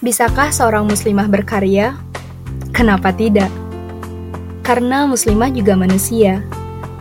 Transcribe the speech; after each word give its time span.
Bisakah 0.00 0.48
seorang 0.48 0.88
muslimah 0.88 1.28
berkarya? 1.28 1.92
Kenapa 2.72 3.12
tidak? 3.12 3.52
Karena 4.64 5.04
muslimah 5.04 5.52
juga 5.52 5.76
manusia. 5.76 6.40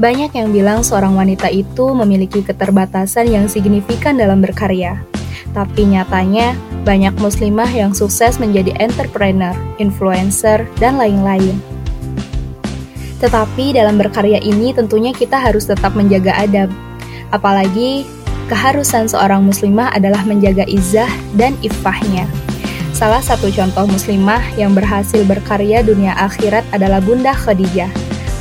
Banyak 0.03 0.35
yang 0.35 0.51
bilang 0.51 0.83
seorang 0.83 1.15
wanita 1.15 1.47
itu 1.47 1.95
memiliki 1.95 2.43
keterbatasan 2.43 3.31
yang 3.31 3.47
signifikan 3.47 4.19
dalam 4.19 4.43
berkarya. 4.43 4.99
Tapi 5.55 5.95
nyatanya, 5.95 6.51
banyak 6.83 7.15
muslimah 7.23 7.71
yang 7.71 7.95
sukses 7.95 8.35
menjadi 8.35 8.75
entrepreneur, 8.83 9.55
influencer, 9.79 10.67
dan 10.83 10.99
lain-lain. 10.99 11.55
Tetapi 13.23 13.79
dalam 13.79 13.95
berkarya 13.95 14.43
ini 14.43 14.75
tentunya 14.75 15.15
kita 15.15 15.39
harus 15.39 15.71
tetap 15.71 15.95
menjaga 15.95 16.35
adab. 16.35 16.67
Apalagi 17.31 18.03
keharusan 18.51 19.07
seorang 19.07 19.47
muslimah 19.47 19.95
adalah 19.95 20.19
menjaga 20.27 20.67
izah 20.67 21.07
dan 21.39 21.55
ifahnya. 21.63 22.27
Salah 22.99 23.23
satu 23.23 23.47
contoh 23.47 23.87
muslimah 23.87 24.59
yang 24.59 24.75
berhasil 24.75 25.23
berkarya 25.23 25.79
dunia 25.79 26.11
akhirat 26.19 26.67
adalah 26.75 26.99
Bunda 26.99 27.31
Khadijah. 27.31 27.87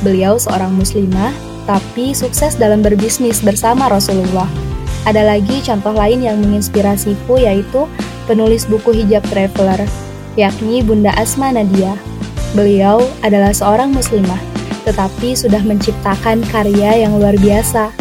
Beliau 0.03 0.35
seorang 0.35 0.75
muslimah, 0.75 1.31
tapi 1.63 2.11
sukses 2.11 2.59
dalam 2.59 2.83
berbisnis 2.83 3.39
bersama 3.39 3.87
Rasulullah. 3.87 4.51
Ada 5.07 5.23
lagi 5.23 5.63
contoh 5.63 5.95
lain 5.95 6.27
yang 6.27 6.43
menginspirasiku 6.43 7.39
yaitu 7.39 7.87
penulis 8.27 8.67
buku 8.67 8.91
hijab 8.99 9.23
traveler, 9.31 9.79
yakni 10.35 10.83
Bunda 10.83 11.15
Asma 11.15 11.55
Nadia. 11.55 11.95
Beliau 12.51 12.99
adalah 13.23 13.55
seorang 13.55 13.95
muslimah, 13.95 14.43
tetapi 14.83 15.39
sudah 15.39 15.63
menciptakan 15.63 16.43
karya 16.51 17.07
yang 17.07 17.15
luar 17.15 17.39
biasa. 17.39 17.95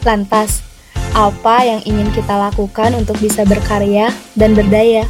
Lantas, 0.00 0.64
apa 1.12 1.60
yang 1.60 1.84
ingin 1.84 2.08
kita 2.16 2.40
lakukan 2.40 2.96
untuk 2.96 3.20
bisa 3.20 3.44
berkarya 3.44 4.08
dan 4.32 4.56
berdaya? 4.56 5.04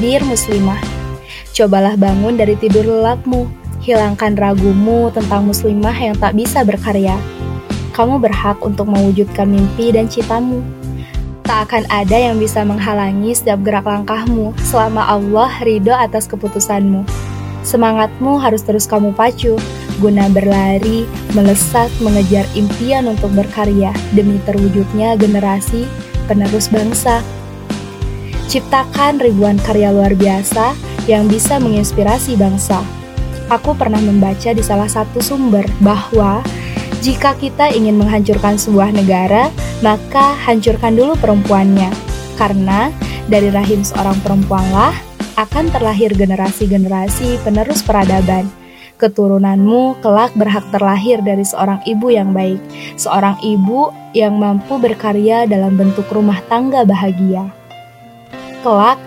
Dear 0.00 0.24
muslimah, 0.24 0.80
cobalah 1.52 1.92
bangun 1.92 2.40
dari 2.40 2.56
tidur 2.56 2.88
lelapmu, 2.88 3.44
hilangkan 3.84 4.32
ragumu 4.32 5.12
tentang 5.12 5.44
muslimah 5.44 5.92
yang 5.92 6.16
tak 6.16 6.40
bisa 6.40 6.64
berkarya. 6.64 7.20
Kamu 7.92 8.16
berhak 8.16 8.64
untuk 8.64 8.88
mewujudkan 8.88 9.44
mimpi 9.44 9.92
dan 9.92 10.08
citamu. 10.08 10.64
Tak 11.44 11.68
akan 11.68 11.84
ada 11.92 12.16
yang 12.16 12.40
bisa 12.40 12.64
menghalangi 12.64 13.36
setiap 13.36 13.60
gerak 13.60 13.84
langkahmu 13.84 14.56
selama 14.64 15.04
Allah 15.04 15.52
ridho 15.60 15.92
atas 15.92 16.24
keputusanmu. 16.32 17.04
Semangatmu 17.60 18.40
harus 18.40 18.64
terus 18.64 18.88
kamu 18.88 19.12
pacu, 19.12 19.60
guna 20.00 20.32
berlari, 20.32 21.04
melesat, 21.36 21.92
mengejar 22.00 22.48
impian 22.56 23.04
untuk 23.04 23.28
berkarya 23.36 23.92
demi 24.16 24.40
terwujudnya 24.48 25.20
generasi 25.20 25.84
penerus 26.24 26.72
bangsa. 26.72 27.20
Ciptakan 28.50 29.22
ribuan 29.22 29.62
karya 29.62 29.94
luar 29.94 30.10
biasa 30.18 30.74
yang 31.06 31.30
bisa 31.30 31.62
menginspirasi 31.62 32.34
bangsa. 32.34 32.82
Aku 33.46 33.78
pernah 33.78 34.02
membaca 34.02 34.50
di 34.50 34.58
salah 34.58 34.90
satu 34.90 35.22
sumber 35.22 35.62
bahwa 35.78 36.42
jika 36.98 37.38
kita 37.38 37.70
ingin 37.70 37.94
menghancurkan 37.94 38.58
sebuah 38.58 38.90
negara, 38.90 39.54
maka 39.86 40.34
hancurkan 40.42 40.98
dulu 40.98 41.14
perempuannya. 41.22 41.94
Karena 42.34 42.90
dari 43.30 43.54
rahim 43.54 43.86
seorang 43.86 44.18
perempuanlah 44.18 44.98
akan 45.38 45.70
terlahir 45.70 46.10
generasi-generasi 46.18 47.46
penerus 47.46 47.86
peradaban. 47.86 48.50
Keturunanmu 48.98 50.02
kelak 50.02 50.34
berhak 50.34 50.66
terlahir 50.74 51.22
dari 51.22 51.46
seorang 51.46 51.86
ibu 51.86 52.10
yang 52.10 52.34
baik, 52.34 52.58
seorang 52.98 53.38
ibu 53.46 53.94
yang 54.10 54.42
mampu 54.42 54.74
berkarya 54.82 55.46
dalam 55.46 55.78
bentuk 55.78 56.10
rumah 56.10 56.42
tangga 56.50 56.82
bahagia. 56.82 57.59
Kelak, 58.60 59.00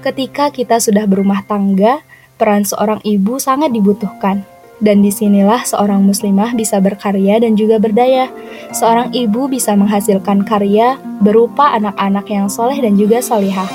ketika 0.00 0.48
kita 0.48 0.80
sudah 0.80 1.04
berumah 1.04 1.44
tangga, 1.44 2.00
peran 2.40 2.64
seorang 2.64 3.04
ibu 3.04 3.36
sangat 3.36 3.68
dibutuhkan. 3.72 4.48
Dan 4.76 5.00
di 5.00 5.08
sinilah 5.08 5.64
seorang 5.64 6.04
muslimah 6.04 6.52
bisa 6.52 6.80
berkarya 6.80 7.40
dan 7.40 7.56
juga 7.56 7.80
berdaya. 7.80 8.28
Seorang 8.76 9.12
ibu 9.16 9.48
bisa 9.48 9.72
menghasilkan 9.72 10.44
karya 10.44 11.00
berupa 11.24 11.72
anak-anak 11.72 12.28
yang 12.28 12.48
soleh 12.52 12.76
dan 12.76 12.96
juga 12.96 13.24
solihah. 13.24 13.68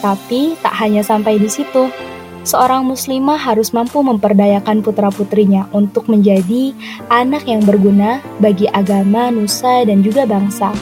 Tapi 0.00 0.56
tak 0.64 0.76
hanya 0.80 1.04
sampai 1.04 1.36
di 1.36 1.48
situ, 1.48 1.92
seorang 2.44 2.88
muslimah 2.88 3.36
harus 3.36 3.76
mampu 3.76 4.00
memperdayakan 4.00 4.80
putra-putrinya 4.80 5.68
untuk 5.76 6.08
menjadi 6.08 6.72
anak 7.12 7.44
yang 7.44 7.60
berguna 7.60 8.24
bagi 8.40 8.64
agama, 8.72 9.28
nusa, 9.28 9.84
dan 9.84 10.00
juga 10.00 10.24
bangsa. 10.24 10.72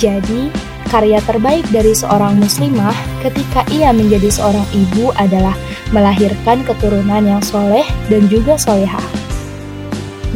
Jadi, 0.00 0.71
Karya 0.92 1.24
terbaik 1.24 1.64
dari 1.72 1.96
seorang 1.96 2.36
muslimah 2.36 2.92
ketika 3.24 3.64
ia 3.72 3.96
menjadi 3.96 4.28
seorang 4.28 4.68
ibu 4.76 5.08
adalah 5.16 5.56
melahirkan 5.88 6.60
keturunan 6.68 7.24
yang 7.24 7.40
soleh 7.40 7.88
dan 8.12 8.28
juga 8.28 8.60
solehah. 8.60 9.00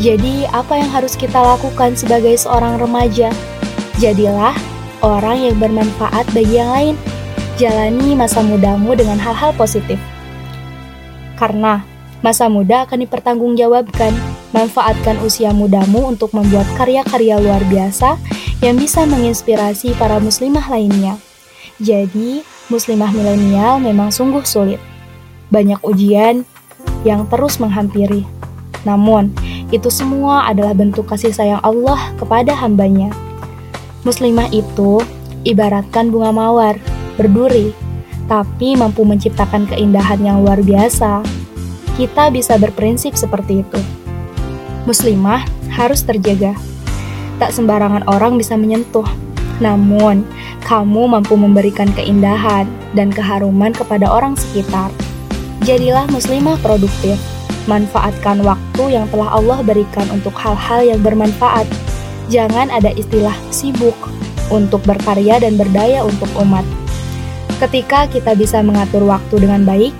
Jadi, 0.00 0.48
apa 0.48 0.80
yang 0.80 0.88
harus 0.88 1.12
kita 1.12 1.36
lakukan 1.36 1.92
sebagai 1.92 2.40
seorang 2.40 2.80
remaja? 2.80 3.28
Jadilah 4.00 4.56
orang 5.04 5.44
yang 5.44 5.60
bermanfaat 5.60 6.24
bagi 6.32 6.56
yang 6.56 6.72
lain. 6.72 6.96
Jalani 7.60 8.16
masa 8.16 8.40
mudamu 8.40 8.96
dengan 8.96 9.20
hal-hal 9.20 9.52
positif. 9.60 10.00
Karena 11.36 11.84
masa 12.24 12.48
muda 12.48 12.88
akan 12.88 13.04
dipertanggungjawabkan. 13.04 14.12
Manfaatkan 14.56 15.20
usia 15.20 15.52
mudamu 15.52 16.08
untuk 16.08 16.32
membuat 16.32 16.64
karya-karya 16.80 17.36
luar 17.36 17.60
biasa 17.68 18.16
yang 18.64 18.80
bisa 18.80 19.04
menginspirasi 19.04 19.92
para 20.00 20.16
muslimah 20.16 20.64
lainnya. 20.72 21.20
Jadi, 21.76 22.40
muslimah 22.72 23.12
milenial 23.12 23.76
memang 23.82 24.08
sungguh 24.08 24.44
sulit. 24.48 24.80
Banyak 25.52 25.84
ujian 25.84 26.48
yang 27.04 27.28
terus 27.28 27.60
menghampiri. 27.60 28.24
Namun, 28.88 29.34
itu 29.68 29.92
semua 29.92 30.48
adalah 30.48 30.72
bentuk 30.72 31.10
kasih 31.10 31.34
sayang 31.34 31.60
Allah 31.60 31.98
kepada 32.16 32.56
hambanya. 32.56 33.12
Muslimah 34.06 34.48
itu 34.54 35.02
ibaratkan 35.42 36.08
bunga 36.08 36.30
mawar, 36.32 36.78
berduri, 37.18 37.74
tapi 38.30 38.78
mampu 38.78 39.02
menciptakan 39.02 39.66
keindahan 39.68 40.22
yang 40.22 40.40
luar 40.40 40.62
biasa. 40.62 41.20
Kita 41.98 42.30
bisa 42.30 42.56
berprinsip 42.56 43.18
seperti 43.18 43.66
itu. 43.66 43.80
Muslimah 44.86 45.42
harus 45.74 46.06
terjaga 46.06 46.54
tak 47.36 47.52
sembarangan 47.52 48.04
orang 48.08 48.40
bisa 48.40 48.56
menyentuh. 48.56 49.06
Namun, 49.60 50.24
kamu 50.64 51.08
mampu 51.08 51.38
memberikan 51.38 51.88
keindahan 51.96 52.68
dan 52.92 53.08
keharuman 53.08 53.72
kepada 53.72 54.08
orang 54.08 54.36
sekitar. 54.36 54.92
Jadilah 55.64 56.04
muslimah 56.12 56.60
produktif. 56.60 57.16
Manfaatkan 57.66 58.46
waktu 58.46 58.94
yang 58.94 59.10
telah 59.10 59.34
Allah 59.34 59.58
berikan 59.64 60.06
untuk 60.14 60.36
hal-hal 60.38 60.86
yang 60.86 61.00
bermanfaat. 61.02 61.66
Jangan 62.30 62.70
ada 62.70 62.94
istilah 62.94 63.34
sibuk 63.50 63.96
untuk 64.50 64.82
berkarya 64.86 65.42
dan 65.42 65.58
berdaya 65.58 66.06
untuk 66.06 66.30
umat. 66.38 66.62
Ketika 67.58 68.06
kita 68.06 68.36
bisa 68.36 68.60
mengatur 68.62 69.02
waktu 69.08 69.42
dengan 69.42 69.66
baik, 69.66 69.96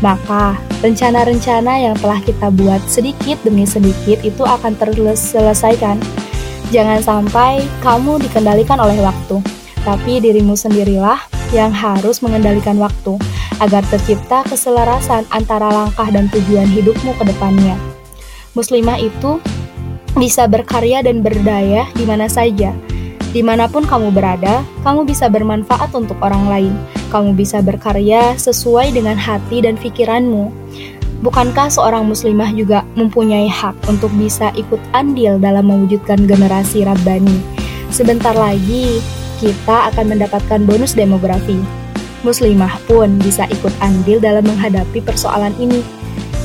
maka 0.00 0.56
rencana-rencana 0.80 1.90
yang 1.90 1.96
telah 1.98 2.18
kita 2.22 2.48
buat 2.48 2.80
sedikit 2.88 3.38
demi 3.44 3.68
sedikit 3.68 4.22
itu 4.24 4.42
akan 4.42 4.74
terselesaikan 4.74 6.00
Jangan 6.72 7.04
sampai 7.04 7.68
kamu 7.84 8.16
dikendalikan 8.24 8.80
oleh 8.80 8.96
waktu, 9.04 9.44
tapi 9.84 10.24
dirimu 10.24 10.56
sendirilah 10.56 11.20
yang 11.52 11.68
harus 11.68 12.24
mengendalikan 12.24 12.80
waktu 12.80 13.20
agar 13.60 13.84
tercipta 13.92 14.40
keselarasan 14.48 15.28
antara 15.36 15.68
langkah 15.68 16.08
dan 16.08 16.32
tujuan 16.32 16.64
hidupmu 16.64 17.12
ke 17.20 17.28
depannya. 17.28 17.76
Muslimah 18.56 18.96
itu 18.96 19.36
bisa 20.16 20.48
berkarya 20.48 21.04
dan 21.04 21.20
berdaya 21.20 21.84
di 21.92 22.08
mana 22.08 22.24
saja. 22.24 22.72
Di 23.32 23.44
mana 23.44 23.68
pun 23.68 23.84
kamu 23.84 24.08
berada, 24.08 24.64
kamu 24.80 25.04
bisa 25.04 25.28
bermanfaat 25.28 25.92
untuk 25.92 26.16
orang 26.24 26.48
lain. 26.48 26.74
Kamu 27.12 27.36
bisa 27.36 27.60
berkarya 27.60 28.32
sesuai 28.40 28.96
dengan 28.96 29.20
hati 29.20 29.60
dan 29.60 29.76
pikiranmu. 29.76 30.48
Bukankah 31.22 31.70
seorang 31.70 32.10
muslimah 32.10 32.50
juga 32.50 32.82
mempunyai 32.98 33.46
hak 33.46 33.86
untuk 33.86 34.10
bisa 34.18 34.50
ikut 34.58 34.82
andil 34.90 35.38
dalam 35.38 35.70
mewujudkan 35.70 36.18
generasi 36.26 36.82
Rabbani? 36.82 37.38
Sebentar 37.94 38.34
lagi, 38.34 38.98
kita 39.38 39.94
akan 39.94 40.18
mendapatkan 40.18 40.66
bonus 40.66 40.98
demografi. 40.98 41.62
Muslimah 42.26 42.74
pun 42.90 43.22
bisa 43.22 43.46
ikut 43.54 43.70
andil 43.78 44.18
dalam 44.18 44.42
menghadapi 44.42 44.98
persoalan 44.98 45.54
ini. 45.62 45.86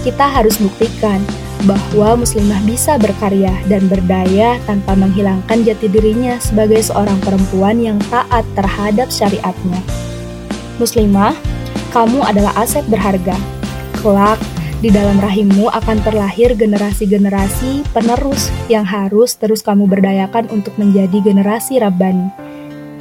Kita 0.05 0.29
harus 0.29 0.61
buktikan 0.61 1.25
bahwa 1.65 2.21
muslimah 2.21 2.61
bisa 2.69 3.01
berkarya 3.01 3.57
dan 3.65 3.89
berdaya 3.89 4.61
tanpa 4.69 4.93
menghilangkan 4.93 5.65
jati 5.65 5.89
dirinya 5.89 6.37
sebagai 6.37 6.85
seorang 6.85 7.17
perempuan 7.25 7.81
yang 7.81 7.97
taat 8.13 8.45
terhadap 8.53 9.09
syariatnya. 9.09 9.81
Muslimah, 10.77 11.33
kamu 11.89 12.21
adalah 12.21 12.53
aset 12.61 12.85
berharga. 12.85 13.33
Kelak, 13.97 14.37
di 14.77 14.93
dalam 14.93 15.17
rahimmu 15.17 15.73
akan 15.73 15.97
terlahir 16.05 16.53
generasi-generasi 16.53 17.81
penerus 17.97 18.53
yang 18.69 18.85
harus 18.85 19.33
terus 19.33 19.65
kamu 19.65 19.89
berdayakan 19.89 20.45
untuk 20.53 20.77
menjadi 20.77 21.17
generasi 21.17 21.81
Rabbani. 21.81 22.29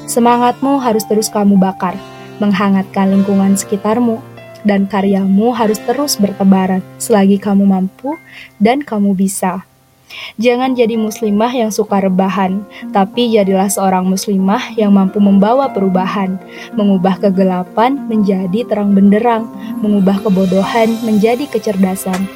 Semangatmu 0.08 0.81
harus 0.81 1.05
terus 1.05 1.28
kamu 1.28 1.61
bakar, 1.61 1.93
menghangatkan 2.40 3.12
lingkungan 3.12 3.61
sekitarmu, 3.61 4.25
dan 4.64 4.88
karyamu 4.88 5.52
harus 5.52 5.76
terus 5.84 6.17
bertebaran 6.17 6.81
selagi 6.96 7.37
kamu 7.37 7.69
mampu 7.69 8.17
dan 8.56 8.81
kamu 8.81 9.12
bisa. 9.12 9.62
Jangan 10.38 10.79
jadi 10.79 10.94
muslimah 10.94 11.50
yang 11.50 11.70
suka 11.75 11.99
rebahan, 11.99 12.62
tapi 12.94 13.32
jadilah 13.35 13.67
seorang 13.67 14.06
muslimah 14.06 14.79
yang 14.79 14.94
mampu 14.94 15.19
membawa 15.19 15.67
perubahan, 15.73 16.38
mengubah 16.79 17.19
kegelapan 17.19 18.06
menjadi 18.06 18.62
terang 18.67 18.94
benderang, 18.94 19.50
mengubah 19.82 20.23
kebodohan 20.23 20.94
menjadi 21.03 21.50
kecerdasan. 21.50 22.29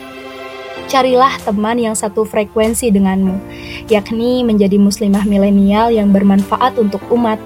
Carilah 0.91 1.31
teman 1.47 1.79
yang 1.79 1.95
satu 1.95 2.27
frekuensi 2.27 2.91
denganmu, 2.91 3.39
yakni 3.87 4.43
menjadi 4.43 4.75
muslimah 4.75 5.23
milenial 5.23 5.95
yang 5.95 6.11
bermanfaat 6.11 6.75
untuk 6.83 6.99
umat. 7.15 7.39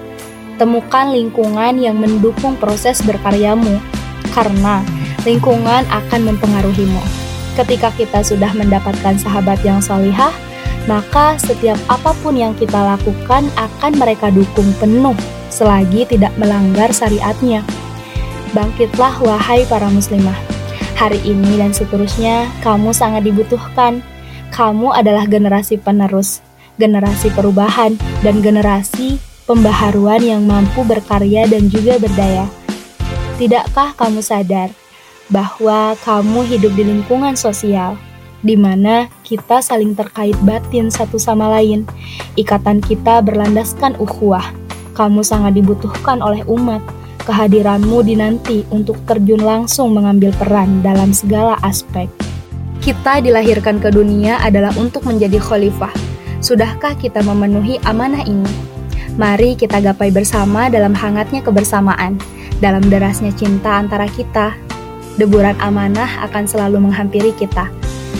Temukan 0.57 1.13
lingkungan 1.13 1.77
yang 1.77 2.01
mendukung 2.01 2.57
proses 2.57 3.03
berkaryamu, 3.05 3.77
karena 4.33 4.81
lingkungan 5.27 5.85
akan 5.93 6.21
mempengaruhimu. 6.33 7.24
Ketika 7.55 7.87
kita 7.95 8.19
sudah 8.19 8.51
mendapatkan 8.51 9.15
sahabat 9.15 9.63
yang 9.63 9.79
solihah, 9.79 10.35
maka 10.91 11.39
setiap 11.39 11.79
apa 11.87 12.11
pun 12.19 12.35
yang 12.35 12.51
kita 12.51 12.75
lakukan 12.75 13.47
akan 13.55 13.91
mereka 13.95 14.27
dukung 14.27 14.67
penuh 14.75 15.15
selagi 15.47 16.03
tidak 16.03 16.35
melanggar 16.35 16.91
syariatnya. 16.91 17.63
Bangkitlah 18.51 19.23
wahai 19.23 19.63
para 19.71 19.87
muslimah. 19.87 20.35
Hari 20.99 21.23
ini 21.23 21.55
dan 21.55 21.71
seterusnya 21.71 22.51
kamu 22.59 22.91
sangat 22.91 23.23
dibutuhkan. 23.23 24.03
Kamu 24.51 24.91
adalah 24.91 25.23
generasi 25.27 25.79
penerus, 25.79 26.39
generasi 26.75 27.31
perubahan, 27.31 27.95
dan 28.23 28.39
generasi 28.39 29.19
pembaharuan 29.47 30.23
yang 30.23 30.43
mampu 30.43 30.83
berkarya 30.83 31.47
dan 31.47 31.71
juga 31.71 31.99
berdaya. 31.99 32.47
Tidakkah 33.35 33.95
kamu 33.99 34.23
sadar 34.23 34.84
bahwa 35.29 35.97
kamu 36.05 36.45
hidup 36.45 36.73
di 36.77 36.83
lingkungan 36.85 37.33
sosial 37.33 37.97
di 38.45 38.53
mana 38.53 39.09
kita 39.25 39.57
saling 39.57 39.97
terkait 39.97 40.37
batin 40.45 40.93
satu 40.93 41.17
sama 41.17 41.49
lain. 41.57 41.89
Ikatan 42.37 42.77
kita 42.77 43.25
berlandaskan 43.25 43.97
ukhuwah. 43.97 44.53
Kamu 44.93 45.25
sangat 45.25 45.57
dibutuhkan 45.57 46.21
oleh 46.21 46.45
umat. 46.45 46.85
Kehadiranmu 47.25 48.05
dinanti 48.05 48.61
untuk 48.69 49.01
terjun 49.09 49.41
langsung 49.41 49.97
mengambil 49.97 50.29
peran 50.37 50.85
dalam 50.85 51.09
segala 51.09 51.57
aspek. 51.65 52.05
Kita 52.85 53.17
dilahirkan 53.17 53.81
ke 53.81 53.89
dunia 53.89 54.37
adalah 54.45 54.69
untuk 54.77 55.09
menjadi 55.09 55.41
khalifah. 55.41 55.89
Sudahkah 56.37 56.93
kita 57.01 57.25
memenuhi 57.25 57.81
amanah 57.81 58.21
ini? 58.29 58.45
Mari 59.17 59.57
kita 59.57 59.81
gapai 59.81 60.13
bersama 60.13 60.69
dalam 60.69 60.93
hangatnya 60.93 61.41
kebersamaan, 61.41 62.21
dalam 62.61 62.85
derasnya 62.85 63.33
cinta 63.33 63.81
antara 63.81 64.05
kita, 64.05 64.53
deburan 65.15 65.55
amanah 65.63 66.27
akan 66.27 66.43
selalu 66.47 66.83
menghampiri 66.83 67.31
kita. 67.35 67.67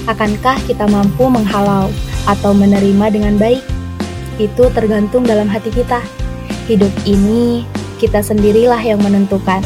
Akankah 0.05 0.59
kita 0.67 0.85
mampu 0.87 1.27
menghalau 1.27 1.91
atau 2.27 2.51
menerima 2.55 3.05
dengan 3.11 3.35
baik? 3.39 3.63
Itu 4.39 4.67
tergantung 4.75 5.23
dalam 5.23 5.47
hati 5.47 5.71
kita. 5.71 6.03
Hidup 6.67 6.91
ini 7.07 7.63
kita 7.97 8.19
sendirilah 8.19 8.79
yang 8.81 8.99
menentukan. 8.99 9.63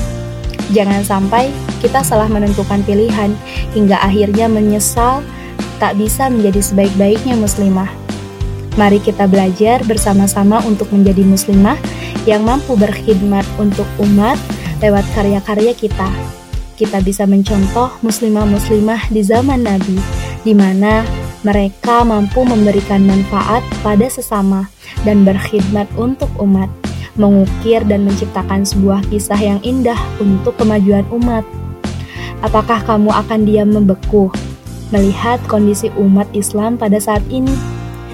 Jangan 0.70 1.02
sampai 1.02 1.50
kita 1.82 2.06
salah 2.06 2.30
menentukan 2.30 2.86
pilihan 2.86 3.34
hingga 3.74 3.98
akhirnya 3.98 4.46
menyesal 4.46 5.26
tak 5.82 5.98
bisa 5.98 6.30
menjadi 6.30 6.62
sebaik-baiknya 6.62 7.34
muslimah. 7.40 7.90
Mari 8.78 9.02
kita 9.02 9.26
belajar 9.26 9.82
bersama-sama 9.84 10.62
untuk 10.64 10.94
menjadi 10.94 11.26
muslimah 11.26 11.76
yang 12.30 12.46
mampu 12.46 12.78
berkhidmat 12.78 13.44
untuk 13.58 13.88
umat 13.98 14.38
lewat 14.80 15.04
karya-karya 15.18 15.74
kita 15.76 16.08
kita 16.80 17.04
bisa 17.04 17.28
mencontoh 17.28 17.92
muslimah-muslimah 18.00 19.12
di 19.12 19.20
zaman 19.20 19.68
Nabi, 19.68 20.00
di 20.48 20.56
mana 20.56 21.04
mereka 21.44 22.08
mampu 22.08 22.48
memberikan 22.48 23.04
manfaat 23.04 23.60
pada 23.84 24.08
sesama 24.08 24.72
dan 25.04 25.28
berkhidmat 25.28 25.92
untuk 26.00 26.32
umat, 26.40 26.72
mengukir 27.20 27.84
dan 27.84 28.08
menciptakan 28.08 28.64
sebuah 28.64 29.04
kisah 29.12 29.40
yang 29.40 29.60
indah 29.68 30.00
untuk 30.24 30.56
kemajuan 30.56 31.04
umat. 31.12 31.44
Apakah 32.40 32.80
kamu 32.88 33.12
akan 33.12 33.44
diam 33.44 33.76
membeku 33.76 34.32
melihat 34.96 35.44
kondisi 35.52 35.92
umat 36.00 36.32
Islam 36.32 36.80
pada 36.80 36.96
saat 36.96 37.22
ini? 37.28 37.52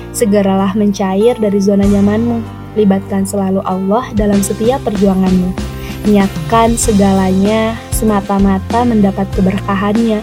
Segeralah 0.09 0.73
mencair 0.73 1.37
dari 1.37 1.61
zona 1.61 1.85
nyamanmu, 1.85 2.41
libatkan 2.73 3.29
selalu 3.29 3.61
Allah 3.61 4.09
dalam 4.17 4.41
setiap 4.41 4.81
perjuanganmu. 4.81 5.64
Niatkan 6.05 6.77
segalanya 6.77 7.73
semata-mata 7.89 8.85
mendapat 8.85 9.25
keberkahannya. 9.33 10.21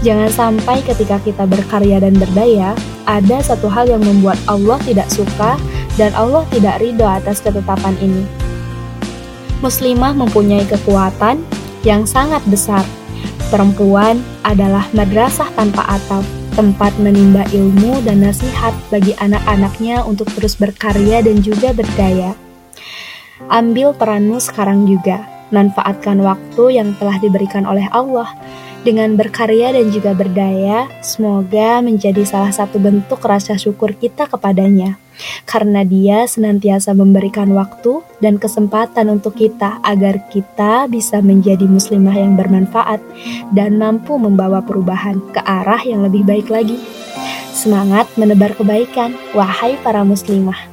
Jangan 0.00 0.30
sampai 0.32 0.80
ketika 0.82 1.20
kita 1.20 1.44
berkarya 1.44 2.00
dan 2.00 2.16
berdaya, 2.16 2.72
ada 3.04 3.38
satu 3.44 3.68
hal 3.68 3.92
yang 3.92 4.00
membuat 4.00 4.40
Allah 4.48 4.80
tidak 4.82 5.06
suka 5.12 5.60
dan 6.00 6.10
Allah 6.16 6.48
tidak 6.48 6.80
ridho 6.80 7.04
atas 7.04 7.44
ketetapan 7.44 7.92
ini. 8.00 8.24
Muslimah 9.62 10.16
mempunyai 10.16 10.66
kekuatan 10.66 11.44
yang 11.86 12.02
sangat 12.08 12.42
besar. 12.50 12.82
Perempuan 13.52 14.18
adalah 14.42 14.88
madrasah 14.96 15.46
tanpa 15.54 15.86
atap, 15.86 16.24
tempat 16.56 16.90
menimba 16.98 17.44
ilmu 17.52 18.00
dan 18.02 18.24
nasihat 18.24 18.72
bagi 18.88 19.12
anak-anaknya 19.20 20.02
untuk 20.02 20.26
terus 20.34 20.56
berkarya 20.56 21.20
dan 21.20 21.44
juga 21.44 21.70
berdaya. 21.76 22.32
Ambil 23.52 23.92
peranmu 23.92 24.40
sekarang 24.40 24.88
juga 24.88 25.32
Manfaatkan 25.52 26.16
waktu 26.24 26.80
yang 26.80 26.96
telah 26.96 27.20
diberikan 27.20 27.68
oleh 27.68 27.84
Allah 27.92 28.32
dengan 28.82 29.14
berkarya 29.20 29.76
dan 29.76 29.92
juga 29.92 30.16
berdaya, 30.16 30.88
semoga 31.04 31.84
menjadi 31.84 32.24
salah 32.24 32.48
satu 32.48 32.80
bentuk 32.80 33.20
rasa 33.20 33.60
syukur 33.60 33.92
kita 33.92 34.26
kepadanya. 34.32 34.96
Karena 35.44 35.84
dia 35.84 36.24
senantiasa 36.24 36.96
memberikan 36.96 37.52
waktu 37.52 38.00
dan 38.18 38.40
kesempatan 38.40 39.12
untuk 39.12 39.36
kita 39.36 39.78
agar 39.84 40.24
kita 40.32 40.88
bisa 40.88 41.20
menjadi 41.20 41.68
muslimah 41.68 42.16
yang 42.16 42.32
bermanfaat 42.32 43.04
dan 43.52 43.76
mampu 43.76 44.16
membawa 44.16 44.64
perubahan 44.64 45.20
ke 45.36 45.40
arah 45.44 45.84
yang 45.84 46.00
lebih 46.00 46.24
baik 46.24 46.48
lagi. 46.48 46.80
Semangat 47.52 48.08
menebar 48.16 48.56
kebaikan, 48.56 49.14
wahai 49.36 49.76
para 49.84 50.00
muslimah. 50.00 50.71